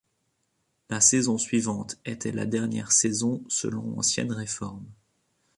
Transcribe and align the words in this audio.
La 0.89 0.99
saison 0.99 1.37
suivante 1.37 1.99
était 2.05 2.31
la 2.31 2.47
dernière 2.47 2.91
saison 2.91 3.43
selon 3.49 3.83
l'ancienne 3.91 4.31
réforme. 4.31 4.87